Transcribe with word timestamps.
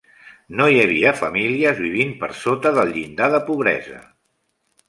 No 0.59 0.65
hi 0.75 0.79
havia 0.83 1.11
famílies 1.19 1.77
vivint 1.83 2.15
per 2.23 2.31
sota 2.47 2.75
del 2.79 2.93
llindar 2.97 3.31
de 3.37 3.45
pobresa. 3.51 4.01